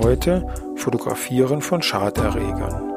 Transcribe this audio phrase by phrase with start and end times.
[0.00, 0.46] Heute
[0.76, 2.90] Fotografieren von Schaderregern.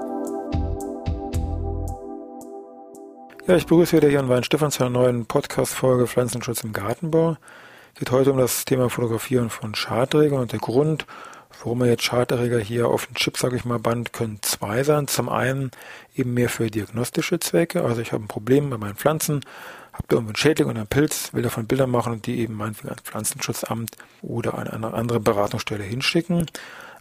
[3.45, 7.35] Ja, ich begrüße wieder Jan Weinstefan zu einer neuen Podcast-Folge Pflanzenschutz im Gartenbau.
[7.93, 11.05] Es geht heute um das Thema Fotografieren von Schaderregern und der Grund,
[11.59, 15.09] warum wir jetzt Schaderreger hier auf den Chip, sage ich mal, band, können zwei sein.
[15.09, 15.71] Zum einen
[16.15, 19.41] eben mehr für diagnostische Zwecke, also ich habe ein Problem bei meinen Pflanzen,
[19.91, 22.55] habe da irgendwo einen Schädling und einen Pilz, will davon Bilder machen und die eben
[22.55, 26.45] meinetwegen ans Pflanzenschutzamt oder an eine andere Beratungsstelle hinschicken.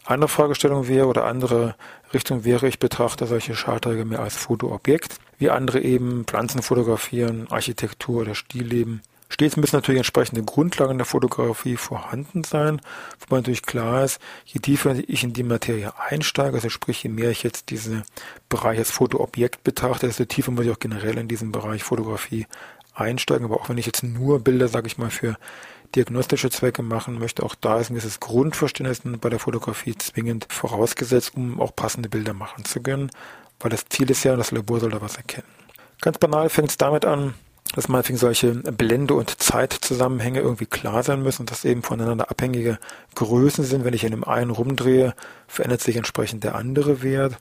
[0.05, 1.77] Andere Fragestellung wäre oder andere
[2.13, 8.23] Richtung wäre, ich betrachte solche Schadträger mehr als Fotoobjekt, wie andere eben Pflanzen fotografieren, Architektur
[8.23, 9.03] oder Stillleben.
[9.29, 12.83] Stets müssen natürlich entsprechende Grundlagen der Fotografie vorhanden sein,
[13.21, 17.31] wobei natürlich klar ist, je tiefer ich in die Materie einsteige, also sprich, je mehr
[17.31, 18.03] ich jetzt diesen
[18.51, 22.47] Bereich als Fotoobjekt betrachte, desto tiefer muss ich auch generell in diesem Bereich Fotografie
[22.95, 23.47] einsteigen.
[23.47, 25.37] Aber auch wenn ich jetzt nur Bilder, sage ich mal, für
[25.95, 31.33] diagnostische Zwecke machen möchte, auch da ist ein gewisses Grundverständnis bei der Fotografie zwingend vorausgesetzt,
[31.35, 33.11] um auch passende Bilder machen zu können,
[33.61, 35.47] weil das Ziel ist ja, das Labor soll da was erkennen.
[36.01, 37.35] Ganz banal fängt es damit an,
[37.75, 42.79] dass manchmal solche Blende- und Zeitzusammenhänge irgendwie klar sein müssen und dass eben voneinander abhängige
[43.15, 43.85] Größen sind.
[43.85, 45.15] Wenn ich in dem einen rumdrehe,
[45.47, 47.39] verändert sich entsprechend der andere Wert.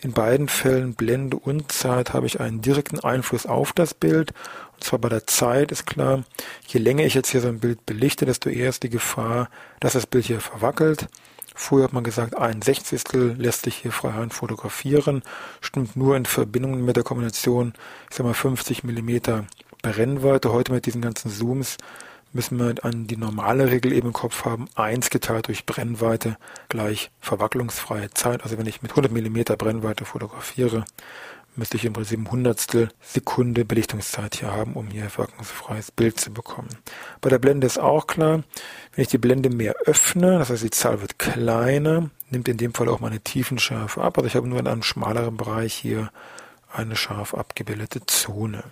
[0.00, 4.32] In beiden Fällen Blende und Zeit habe ich einen direkten Einfluss auf das Bild.
[4.74, 6.24] Und zwar bei der Zeit ist klar,
[6.66, 9.48] je länger ich jetzt hier so ein Bild belichte, desto eher ist die Gefahr,
[9.80, 11.08] dass das Bild hier verwackelt.
[11.56, 15.22] Früher hat man gesagt, ein Sechzigstel lässt sich hier freihand fotografieren,
[15.60, 17.74] stimmt nur in Verbindung mit der Kombination,
[18.10, 19.46] ich sag mal 50 Millimeter
[19.84, 20.50] Brennweite.
[20.50, 21.76] Heute mit diesen ganzen Zooms
[22.32, 24.66] müssen wir an die normale Regel eben im Kopf haben.
[24.74, 26.38] Eins geteilt durch Brennweite
[26.70, 28.44] gleich verwacklungsfreie Zeit.
[28.44, 30.86] Also wenn ich mit 100 Millimeter Brennweite fotografiere,
[31.54, 36.32] müsste ich im Prinzip ein Hundertstel Sekunde Belichtungszeit hier haben, um hier wirkungsfreies Bild zu
[36.32, 36.70] bekommen.
[37.20, 38.42] Bei der Blende ist auch klar,
[38.94, 42.72] wenn ich die Blende mehr öffne, das heißt die Zahl wird kleiner, nimmt in dem
[42.72, 44.16] Fall auch meine Tiefenschärfe ab.
[44.16, 46.10] Also ich habe nur in einem schmaleren Bereich hier
[46.72, 48.64] eine scharf abgebildete Zone.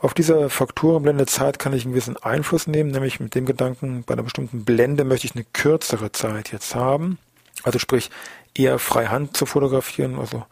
[0.00, 4.22] Auf dieser Faktorenblendezeit kann ich einen gewissen Einfluss nehmen, nämlich mit dem Gedanken, bei einer
[4.22, 7.18] bestimmten Blende möchte ich eine kürzere Zeit jetzt haben.
[7.64, 8.10] Also sprich,
[8.54, 10.46] eher freihand zu fotografieren, also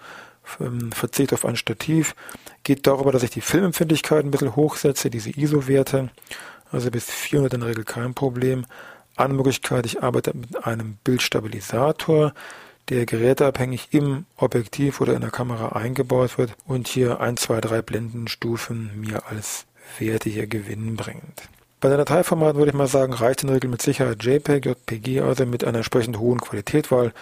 [0.61, 2.15] ähm, Verzicht auf ein Stativ,
[2.63, 6.11] geht darüber, dass ich die Filmempfindlichkeit ein bisschen hochsetze, diese ISO-Werte,
[6.71, 8.67] also bis 400 in der Regel kein Problem.
[9.17, 12.35] Anmöglichkeit, ich arbeite mit einem Bildstabilisator,
[12.88, 17.82] der geräteabhängig im Objektiv oder in der Kamera eingebaut wird und hier ein, zwei, drei
[17.82, 19.66] Blendenstufen mir als
[19.99, 21.49] Werte hier gewinnen bringt.
[21.81, 25.21] Bei der Dateiformat würde ich mal sagen, reicht in der Regel mit Sicherheit JPEG, JPG,
[25.21, 27.12] also mit einer entsprechend hohen Qualität, weil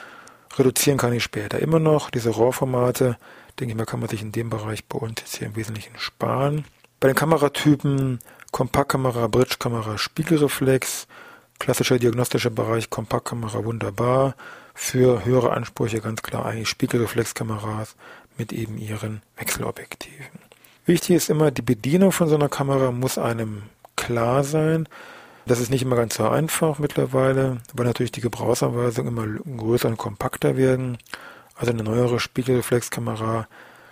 [0.57, 2.11] reduzieren kann ich später immer noch.
[2.11, 3.19] Diese RAW-Formate,
[3.61, 5.99] denke ich mal, kann man sich in dem Bereich bei uns jetzt hier im Wesentlichen
[5.99, 6.65] sparen.
[7.01, 8.21] Bei den Kameratypen
[8.53, 11.07] Kompaktkamera, Bridgekamera, Spiegelreflex,
[11.59, 14.35] klassischer diagnostischer Bereich Kompaktkamera wunderbar,
[14.77, 17.97] für höhere Ansprüche ganz klar eigentlich Spiegelreflexkameras
[18.37, 20.39] mit eben ihren Wechselobjektiven.
[20.85, 23.63] Wichtig ist immer, die Bedienung von so einer Kamera muss einem
[23.97, 24.87] klar sein.
[25.47, 29.97] Das ist nicht immer ganz so einfach mittlerweile, weil natürlich die Gebrauchsanweisungen immer größer und
[29.97, 30.99] kompakter werden.
[31.55, 33.49] Also eine neuere Spiegelreflexkamera,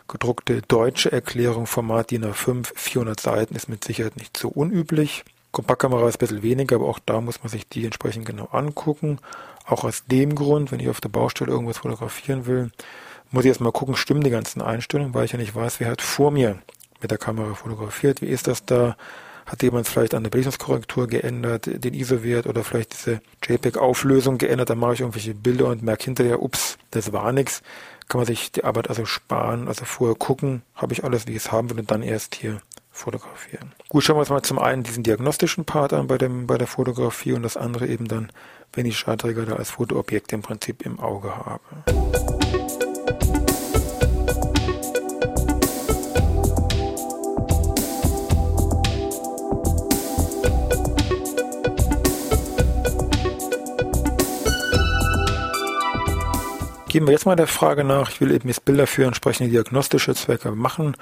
[0.06, 5.24] gedruckte deutsche Erklärung, Format DIN A5, 400 Seiten, ist mit Sicherheit nicht so unüblich.
[5.50, 9.18] Kompaktkamera ist ein bisschen weniger, aber auch da muss man sich die entsprechend genau angucken.
[9.66, 12.70] Auch aus dem Grund, wenn ich auf der Baustelle irgendwas fotografieren will,
[13.30, 16.02] muss ich erstmal gucken, stimmen die ganzen Einstellungen, weil ich ja nicht weiß, wer hat
[16.02, 16.58] vor mir
[17.00, 18.22] mit der Kamera fotografiert.
[18.22, 18.96] Wie ist das da?
[19.46, 24.70] Hat jemand vielleicht an der Belichtungskorrektur geändert, den ISO-Wert oder vielleicht diese JPEG-Auflösung geändert?
[24.70, 27.60] Dann mache ich irgendwelche Bilder und merke hinterher, ups, das war nichts.
[28.08, 31.38] Kann man sich die Arbeit also sparen, also vorher gucken, habe ich alles, wie ich
[31.38, 33.74] es haben und dann erst hier fotografieren.
[33.90, 36.66] Gut, schauen wir uns mal zum einen diesen diagnostischen Part an bei, dem, bei der
[36.66, 38.30] Fotografie und das andere eben dann,
[38.76, 41.60] wenn ich Schadträger da als Fotoobjekt im Prinzip im Auge habe.
[56.88, 60.14] Gehen wir jetzt mal der Frage nach, ich will eben jetzt Bilder für entsprechende diagnostische
[60.14, 60.96] Zwecke machen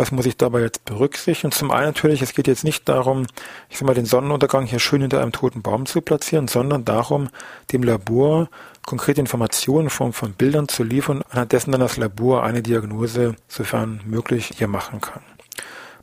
[0.00, 1.52] was muss ich dabei jetzt berücksichtigen?
[1.52, 3.26] Zum einen natürlich, es geht jetzt nicht darum,
[3.68, 7.28] ich sag mal, den Sonnenuntergang hier schön hinter einem toten Baum zu platzieren, sondern darum,
[7.70, 8.48] dem Labor
[8.86, 13.36] konkrete Informationen in Form von Bildern zu liefern, anhand dessen dann das Labor eine Diagnose,
[13.46, 15.22] sofern möglich, hier machen kann.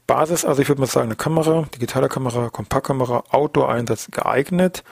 [0.06, 4.84] Basis, also ich würde mal sagen, eine Kamera, digitale Kamera, Kompaktkamera, Outdoor-Einsatz geeignet.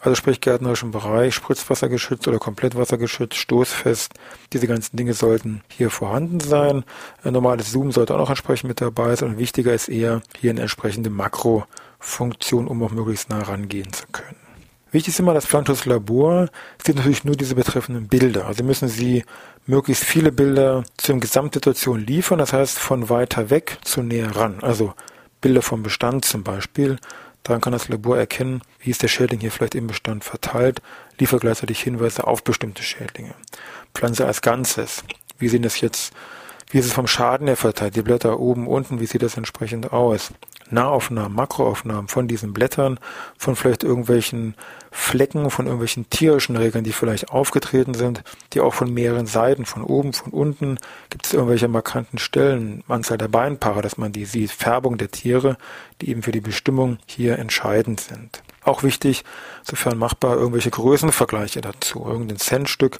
[0.00, 4.14] Also sprich gärtnerischen Bereich, Spritzwassergeschützt oder Komplettwassergeschützt, stoßfest.
[4.52, 6.84] Diese ganzen Dinge sollten hier vorhanden sein.
[7.24, 9.30] Ein normales Zoom sollte auch noch entsprechend mit dabei sein.
[9.30, 14.36] Und wichtiger ist eher hier eine entsprechende Makrofunktion, um auch möglichst nah rangehen zu können.
[14.90, 16.48] Wichtig ist immer, das Labor
[16.82, 18.46] sieht natürlich nur diese betreffenden Bilder.
[18.46, 19.22] Also müssen Sie
[19.66, 24.60] möglichst viele Bilder zur Gesamtsituation liefern, das heißt von weiter weg zu näher ran.
[24.62, 24.94] Also
[25.42, 26.98] Bilder vom Bestand zum Beispiel.
[27.42, 30.82] Daran kann das Labor erkennen, wie ist der Schädling hier vielleicht im Bestand verteilt,
[31.18, 33.34] liefert gleichzeitig Hinweise auf bestimmte Schädlinge.
[33.94, 35.04] Pflanze als Ganzes.
[35.38, 36.12] Wie sehen das jetzt,
[36.70, 37.96] wie ist es vom Schaden her verteilt?
[37.96, 40.32] Die Blätter oben, unten, wie sieht das entsprechend aus?
[40.70, 42.98] Nahaufnahmen, Makroaufnahmen von diesen Blättern,
[43.36, 44.54] von vielleicht irgendwelchen
[44.90, 48.22] Flecken, von irgendwelchen tierischen Regeln, die vielleicht aufgetreten sind,
[48.52, 50.78] die auch von mehreren Seiten, von oben, von unten,
[51.10, 55.56] gibt es irgendwelche markanten Stellen, Anzahl der Beinpaare, dass man die sieht, Färbung der Tiere,
[56.00, 58.42] die eben für die Bestimmung hier entscheidend sind.
[58.62, 59.24] Auch wichtig,
[59.62, 62.98] sofern machbar, irgendwelche Größenvergleiche dazu, irgendein Centstück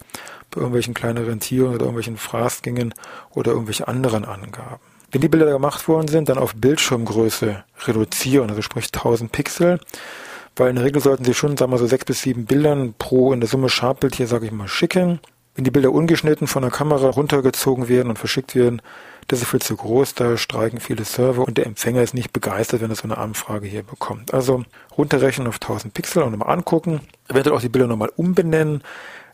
[0.50, 2.94] bei irgendwelchen kleineren Tieren oder irgendwelchen Fraßgängen
[3.30, 4.80] oder irgendwelche anderen Angaben.
[5.10, 9.80] Wenn die Bilder gemacht worden sind, dann auf Bildschirmgröße reduzieren, also sprich 1000 Pixel,
[10.56, 13.32] weil in der Regel sollten Sie schon, sagen wir so, sechs bis sieben Bildern pro
[13.32, 15.20] in der Summe Scharbbild hier, sage ich mal, schicken.
[15.54, 18.82] Wenn die Bilder ungeschnitten von der Kamera runtergezogen werden und verschickt werden,
[19.28, 22.80] das ist viel zu groß, da streiken viele Server und der Empfänger ist nicht begeistert,
[22.80, 24.32] wenn er so eine Anfrage hier bekommt.
[24.32, 24.64] Also
[24.96, 28.82] runterrechnen auf 1000 Pixel und nochmal angucken, eventuell auch die Bilder nochmal umbenennen,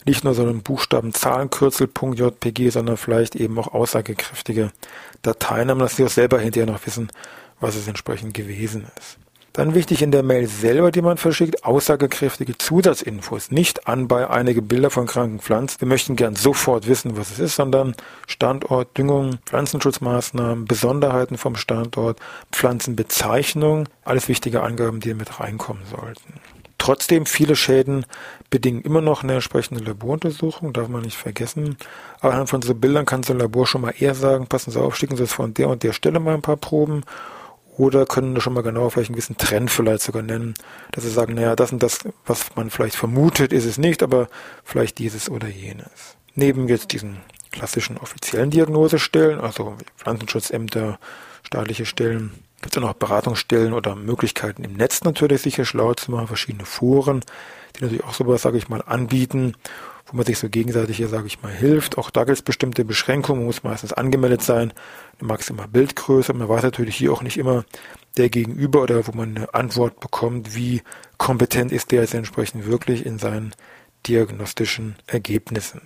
[0.04, 1.88] nicht nur so einen Buchstaben Zahlenkürzel
[2.70, 4.70] sondern vielleicht eben auch aussagekräftige
[5.22, 7.10] Dateien haben, dass sie auch selber hinterher noch wissen,
[7.60, 9.18] was es entsprechend gewesen ist.
[9.54, 13.52] Dann wichtig in der Mail selber, die man verschickt, aussagekräftige Zusatzinfos.
[13.52, 15.80] Nicht an bei einige Bilder von kranken Pflanzen.
[15.80, 17.94] Wir möchten gern sofort wissen, was es ist, sondern
[18.26, 22.18] Standort, Düngung, Pflanzenschutzmaßnahmen, Besonderheiten vom Standort,
[22.50, 26.40] Pflanzenbezeichnung, alles wichtige Angaben, die mit reinkommen sollten.
[26.84, 28.04] Trotzdem, viele Schäden
[28.50, 31.78] bedingen immer noch eine entsprechende Laboruntersuchung, darf man nicht vergessen.
[32.20, 34.78] Aber anhand von so Bildern kann so ein Labor schon mal eher sagen, passen Sie
[34.78, 37.00] auf, schicken Sie es von der und der Stelle mal ein paar Proben.
[37.78, 40.52] Oder können schon mal genau vielleicht einen gewissen Trend vielleicht sogar nennen,
[40.92, 44.28] dass sie sagen, naja, das und das, was man vielleicht vermutet, ist es nicht, aber
[44.62, 46.18] vielleicht dieses oder jenes.
[46.34, 47.16] Neben jetzt diesen
[47.50, 50.98] klassischen offiziellen Diagnosestellen, also Pflanzenschutzämter,
[51.44, 52.32] staatliche Stellen,
[52.64, 56.64] gibt es auch noch Beratungsstellen oder Möglichkeiten im Netz natürlich sicher schlau zu machen, verschiedene
[56.64, 57.20] Foren,
[57.76, 59.54] die natürlich auch sowas, sage ich mal, anbieten,
[60.06, 61.98] wo man sich so gegenseitig hier, sage ich mal, hilft.
[61.98, 64.72] Auch da gibt es bestimmte Beschränkungen, man muss meistens angemeldet sein,
[65.20, 66.32] eine maximale Bildgröße.
[66.32, 67.66] Man weiß natürlich hier auch nicht immer
[68.16, 70.82] der Gegenüber oder wo man eine Antwort bekommt, wie
[71.18, 73.54] kompetent ist der jetzt entsprechend wirklich in seinen
[74.06, 75.82] diagnostischen Ergebnissen.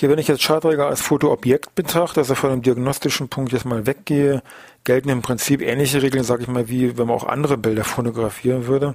[0.00, 3.84] Hier, wenn ich jetzt Chartträger als Fotoobjekt betrachte, also von dem diagnostischen Punkt jetzt mal
[3.84, 4.42] weggehe,
[4.84, 8.66] gelten im Prinzip ähnliche Regeln, sage ich mal, wie wenn man auch andere Bilder fotografieren
[8.66, 8.94] würde.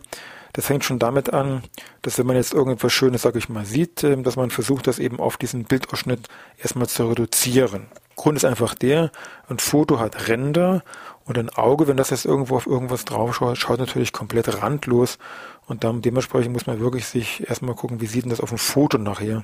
[0.53, 1.61] Das fängt schon damit an,
[2.01, 4.97] dass wenn man jetzt irgendetwas Schönes, sage ich mal, sieht, ähm, dass man versucht, das
[4.97, 6.27] eben auf diesen Bildausschnitt
[6.57, 7.85] erstmal zu reduzieren.
[8.15, 9.11] Grund ist einfach der,
[9.47, 10.83] ein Foto hat Ränder
[11.25, 15.19] und ein Auge, wenn das jetzt irgendwo auf irgendwas draufschaut, schaut natürlich komplett randlos
[15.67, 18.57] und dann dementsprechend muss man wirklich sich erstmal gucken, wie sieht denn das auf dem
[18.57, 19.43] Foto nachher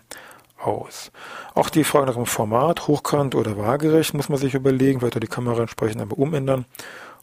[0.65, 1.11] aus.
[1.53, 5.27] Auch die Frage nach dem Format, hochkant oder waagerecht, muss man sich überlegen, vielleicht die
[5.27, 6.65] Kamera entsprechend aber umändern,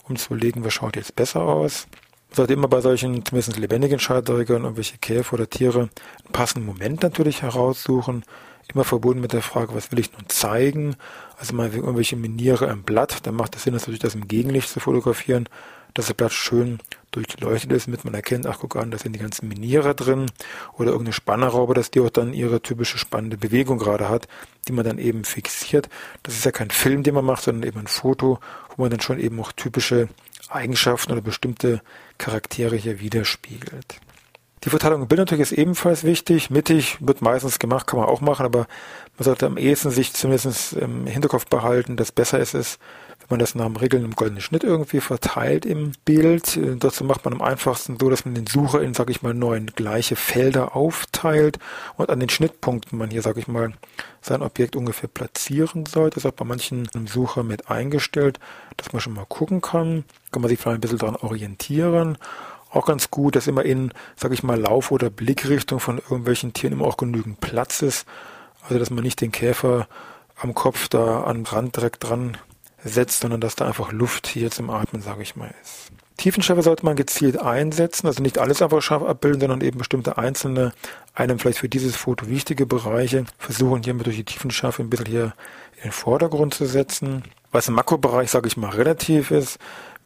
[0.09, 1.87] um zu überlegen, was schaut jetzt besser aus.
[2.31, 7.03] Man sollte immer bei solchen, zumindest lebendigen Schallträgern, irgendwelche Käfer oder Tiere, einen passenden Moment
[7.03, 8.25] natürlich heraussuchen.
[8.73, 10.97] Immer verbunden mit der Frage, was will ich nun zeigen?
[11.39, 14.79] Also mal irgendwelche Miniere im Blatt, dann macht es Sinn, natürlich das im Gegenlicht zu
[14.79, 15.49] fotografieren
[15.95, 16.79] dass der Platz schön
[17.19, 20.27] durchleuchtet ist, damit man erkennt, ach guck an, da sind die ganzen Minierer drin
[20.75, 24.29] oder irgendeine Spannerraube, dass die auch dann ihre typische spannende Bewegung gerade hat,
[24.67, 25.89] die man dann eben fixiert.
[26.23, 28.39] Das ist ja kein Film, den man macht, sondern eben ein Foto,
[28.77, 30.09] wo man dann schon eben auch typische
[30.49, 31.83] Eigenschaften oder bestimmte
[32.17, 34.01] Charaktere hier widerspiegelt.
[34.65, 36.51] Die Verteilung im Bild natürlich ist ebenfalls wichtig.
[36.51, 38.67] Mittig wird meistens gemacht, kann man auch machen, aber
[39.17, 43.39] man sollte am ehesten sich zumindest im Hinterkopf behalten, dass besser ist es, wenn man
[43.39, 46.57] das nach dem Regeln im goldenen Schnitt irgendwie verteilt im Bild.
[46.57, 49.35] Äh, dazu macht man am einfachsten so, dass man den Sucher in, sag ich mal,
[49.35, 51.59] neun gleiche Felder aufteilt
[51.97, 53.73] und an den Schnittpunkten man hier, sag ich mal,
[54.21, 56.17] sein Objekt ungefähr platzieren sollte.
[56.17, 58.39] Das ist auch bei manchen im Sucher mit eingestellt,
[58.77, 60.05] dass man schon mal gucken kann.
[60.33, 62.19] Kann man sich vielleicht ein bisschen daran orientieren
[62.71, 66.75] auch ganz gut, dass immer in, sag ich mal, Lauf- oder Blickrichtung von irgendwelchen Tieren
[66.75, 68.07] immer auch genügend Platz ist.
[68.63, 69.89] Also dass man nicht den Käfer
[70.37, 72.37] am Kopf da den Rand direkt dran
[72.85, 75.93] setzt, sondern dass da einfach Luft hier zum Atmen, sage ich mal, ist.
[76.19, 80.73] Tiefenschärfe sollte man gezielt einsetzen, also nicht alles einfach scharf abbilden, sondern eben bestimmte einzelne,
[81.15, 85.07] einem vielleicht für dieses Foto wichtige Bereiche versuchen hier mit durch die Tiefenschärfe ein bisschen
[85.07, 85.35] hier
[85.77, 87.23] in den Vordergrund zu setzen.
[87.53, 89.59] Was im Makrobereich, sage ich mal, relativ ist,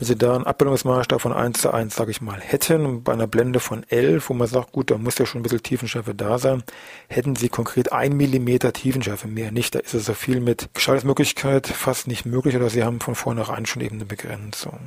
[0.02, 3.28] wenn Sie da einen Abbildungsmaßstab von 1 zu 1, sage ich mal, hätten, bei einer
[3.28, 6.40] Blende von 11, wo man sagt, gut, da muss ja schon ein bisschen Tiefenschärfe da
[6.40, 6.64] sein,
[7.06, 9.76] hätten Sie konkret 1 mm Tiefenschärfe mehr nicht.
[9.76, 13.64] Da ist es so viel mit Gestaltungsmöglichkeit fast nicht möglich oder Sie haben von vornherein
[13.64, 14.80] schon eben eine Begrenzung.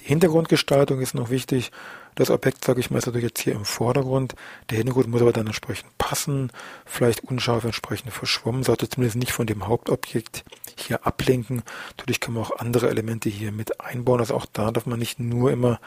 [0.00, 1.70] Die Hintergrundgestaltung ist noch wichtig.
[2.16, 4.34] Das Objekt, sage ich mal, ist natürlich jetzt hier im Vordergrund.
[4.68, 6.50] Der Hintergrund muss aber dann entsprechend passen,
[6.84, 10.44] vielleicht unscharf entsprechend verschwommen, sollte zumindest nicht von dem Hauptobjekt
[10.80, 11.62] hier ablenken.
[11.96, 14.20] Natürlich kann man auch andere Elemente hier mit einbauen.
[14.20, 15.80] Also auch da darf man nicht nur immer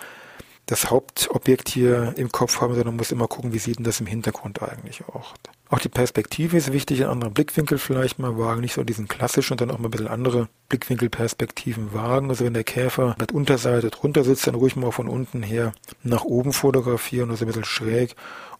[0.67, 4.05] das Hauptobjekt hier im Kopf haben, sondern muss immer gucken, wie sieht denn das im
[4.05, 5.33] Hintergrund eigentlich auch.
[5.69, 9.53] Auch die Perspektive ist wichtig, einen anderen Blickwinkel vielleicht mal wagen, nicht so diesen klassischen
[9.53, 12.29] und dann auch mal ein bisschen andere Blickwinkelperspektiven wagen.
[12.29, 16.23] Also wenn der Käfer mit Unterseite drunter sitzt, dann ruhig mal von unten her nach
[16.23, 18.15] oben fotografieren, also ein bisschen schräg,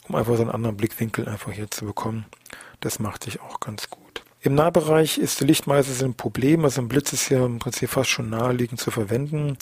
[0.08, 2.26] um einfach so einen anderen Blickwinkel einfach hier zu bekommen.
[2.80, 4.07] Das macht sich auch ganz gut.
[4.40, 8.10] Im Nahbereich ist Licht meistens ein Problem, also ein Blitz ist ja im Prinzip fast
[8.10, 9.58] schon naheliegend zu verwenden.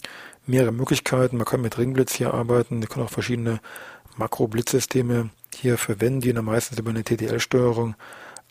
[0.46, 3.60] Mehrere Möglichkeiten, man kann mit Ringblitz hier arbeiten, man kann auch verschiedene
[4.18, 7.94] Makro-Blitzsysteme hier verwenden, die dann meistens über eine TTL-Steuerung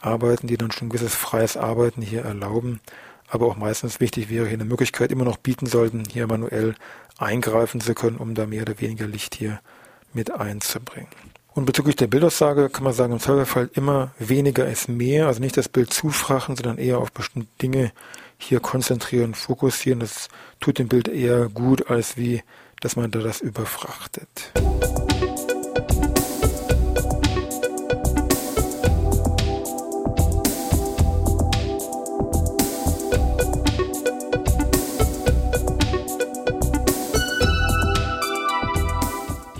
[0.01, 2.79] arbeiten, die dann schon ein gewisses freies Arbeiten hier erlauben.
[3.27, 6.73] Aber auch meistens wichtig wäre hier eine Möglichkeit immer noch bieten sollten, hier manuell
[7.19, 9.59] eingreifen zu können, um da mehr oder weniger Licht hier
[10.11, 11.07] mit einzubringen.
[11.55, 15.55] Und bezüglich der Bildaussage kann man sagen, im Zweifelsfall immer weniger ist mehr, also nicht
[15.55, 17.93] das Bild zufrachen, sondern eher auf bestimmte Dinge
[18.37, 20.01] hier konzentrieren, fokussieren.
[20.01, 20.27] Das
[20.59, 22.43] tut dem Bild eher gut, als wie,
[22.81, 24.51] dass man da das überfrachtet.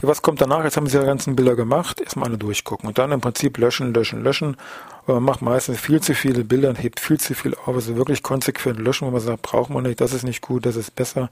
[0.08, 0.64] Was kommt danach?
[0.64, 3.94] Jetzt haben Sie die ganzen Bilder gemacht, erstmal alle durchgucken und dann im Prinzip löschen,
[3.94, 4.58] löschen, löschen.
[5.04, 7.76] Aber man macht meistens viel zu viele Bilder und hebt viel zu viel auf.
[7.76, 10.76] Also wirklich konsequent löschen, wo man sagt, braucht man nicht, das ist nicht gut, das
[10.76, 11.30] ist besser.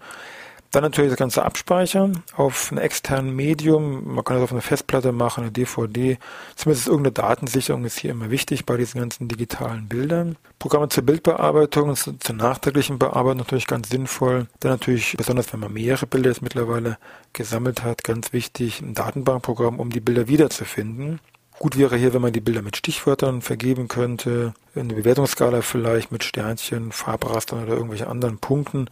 [0.74, 4.16] Dann natürlich das Ganze abspeichern auf einem externen Medium.
[4.16, 6.18] Man kann das auf eine Festplatte machen, eine DVD.
[6.56, 10.36] Zumindest irgendeine Datensicherung ist hier immer wichtig bei diesen ganzen digitalen Bildern.
[10.58, 14.48] Programme zur Bildbearbeitung und zur nachträglichen Bearbeitung natürlich ganz sinnvoll.
[14.62, 16.98] Dann natürlich, besonders wenn man mehrere Bilder jetzt mittlerweile
[17.34, 21.20] gesammelt hat, ganz wichtig, ein Datenbankprogramm, um die Bilder wiederzufinden.
[21.60, 26.24] Gut wäre hier, wenn man die Bilder mit Stichwörtern vergeben könnte, eine Bewertungsskala vielleicht mit
[26.24, 28.90] Sternchen, Farbrastern oder irgendwelchen anderen Punkten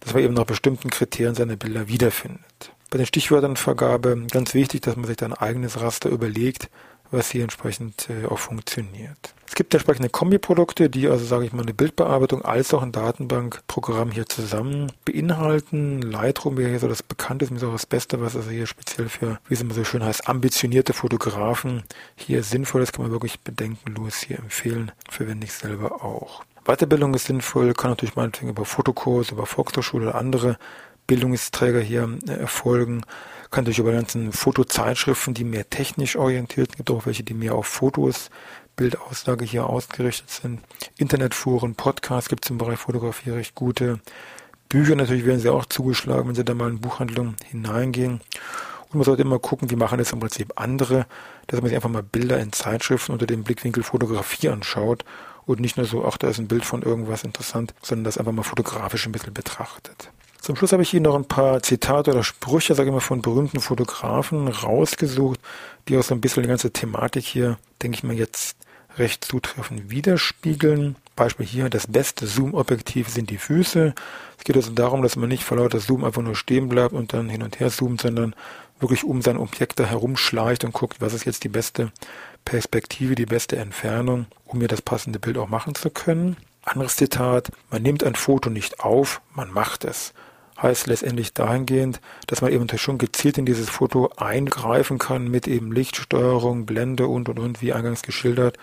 [0.00, 2.72] dass man eben nach bestimmten Kriterien seine Bilder wiederfindet.
[2.90, 6.70] Bei den Stichwörternvergabe ganz wichtig, dass man sich da ein eigenes Raster überlegt,
[7.10, 9.34] was hier entsprechend äh, auch funktioniert.
[9.46, 14.10] Es gibt entsprechende Kombiprodukte, die also, sage ich mal, eine Bildbearbeitung als auch ein Datenbankprogramm
[14.10, 16.02] hier zusammen beinhalten.
[16.02, 19.38] Lightroom wäre hier so das bekannteste, ist auch das Beste, was also hier speziell für,
[19.48, 21.82] wie es immer so schön heißt, ambitionierte Fotografen
[22.14, 26.44] hier sinnvoll ist, kann man wirklich bedenkenlos hier empfehlen, verwende ich selber auch.
[26.64, 30.58] Weiterbildung ist sinnvoll, kann natürlich meinetwegen über Fotokurs, über Volkshochschule oder andere
[31.06, 33.02] Bildungsträger hier äh, erfolgen.
[33.50, 37.54] Kann natürlich über ganzen Fotozeitschriften, die mehr technisch orientiert sind, gibt auch welche, die mehr
[37.54, 38.30] auf Fotos,
[38.76, 40.60] Bildaussage hier ausgerichtet sind.
[40.98, 44.00] Internetforen, Podcasts gibt es im Bereich Fotografie recht gute.
[44.68, 48.20] Bücher natürlich werden sie auch zugeschlagen, wenn sie da mal in Buchhandlung hineingehen.
[48.90, 51.06] Und man sollte immer gucken, wie machen das im Prinzip andere,
[51.46, 55.04] dass man sich einfach mal Bilder in Zeitschriften unter dem Blickwinkel Fotografie anschaut
[55.44, 58.32] und nicht nur so, ach, da ist ein Bild von irgendwas interessant, sondern das einfach
[58.32, 60.10] mal fotografisch ein bisschen betrachtet.
[60.40, 63.22] Zum Schluss habe ich hier noch ein paar Zitate oder Sprüche, sage ich mal, von
[63.22, 65.40] berühmten Fotografen rausgesucht,
[65.88, 68.56] die auch so ein bisschen die ganze Thematik hier, denke ich mal, jetzt
[68.98, 70.96] recht zutreffend widerspiegeln.
[71.16, 73.94] Beispiel hier, das beste Zoom-Objektiv sind die Füße.
[74.38, 77.12] Es geht also darum, dass man nicht vor lauter Zoom einfach nur stehen bleibt und
[77.12, 78.34] dann hin und her zoomt, sondern
[78.80, 81.92] wirklich um sein Objekt da herumschleicht und guckt, was ist jetzt die beste
[82.44, 86.36] Perspektive, die beste Entfernung, um mir das passende Bild auch machen zu können.
[86.62, 90.12] Anderes Zitat, man nimmt ein Foto nicht auf, man macht es.
[90.60, 95.72] Heißt letztendlich dahingehend, dass man eben schon gezielt in dieses Foto eingreifen kann mit eben
[95.72, 98.58] Lichtsteuerung, Blende und und und, wie eingangs geschildert.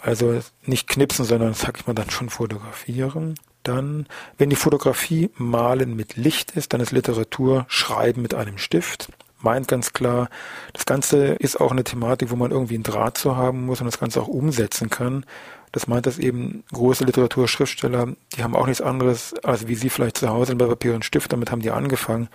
[0.00, 3.34] Also nicht knipsen, sondern, sag ich mal, dann schon fotografieren.
[3.62, 4.06] Dann,
[4.38, 9.08] wenn die Fotografie Malen mit Licht ist, dann ist Literatur Schreiben mit einem Stift
[9.40, 10.28] meint ganz klar,
[10.72, 13.86] das Ganze ist auch eine Thematik, wo man irgendwie einen Draht zu haben muss und
[13.86, 15.24] das Ganze auch umsetzen kann.
[15.72, 20.18] Das meint, dass eben große Literaturschriftsteller, die haben auch nichts anderes, als wie sie vielleicht
[20.18, 22.28] zu Hause bei Papier und Stift, damit haben die angefangen,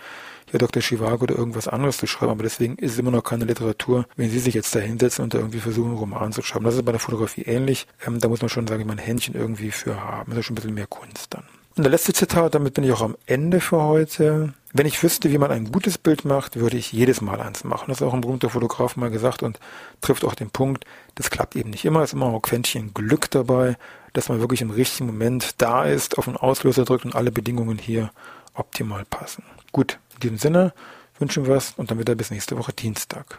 [0.52, 0.82] ja Dr.
[0.82, 4.30] Chivago oder irgendwas anderes zu schreiben, aber deswegen ist es immer noch keine Literatur, wenn
[4.30, 6.64] sie sich jetzt da hinsetzen und da irgendwie versuchen, einen Roman zu schreiben.
[6.64, 7.86] Das ist bei der Fotografie ähnlich.
[8.06, 10.30] Ähm, da muss man schon sagen, man ein Händchen irgendwie für haben.
[10.30, 11.44] Das ist schon ein bisschen mehr Kunst dann.
[11.76, 14.52] Und der letzte Zitat, damit bin ich auch am Ende für heute.
[14.74, 17.86] Wenn ich wüsste, wie man ein gutes Bild macht, würde ich jedes Mal eins machen.
[17.88, 19.58] Das ist auch ein berühmter Fotograf mal gesagt und
[20.02, 22.00] trifft auch den Punkt, das klappt eben nicht immer.
[22.00, 23.76] Es ist immer auch Quäntchen Glück dabei,
[24.12, 27.78] dass man wirklich im richtigen Moment da ist, auf den Auslöser drückt und alle Bedingungen
[27.78, 28.10] hier
[28.54, 29.44] optimal passen.
[29.72, 30.74] Gut, in diesem Sinne
[31.18, 33.38] wünschen wir es und dann wieder bis nächste Woche Dienstag.